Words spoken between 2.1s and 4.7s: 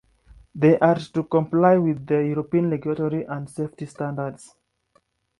European regulatory and safety standards.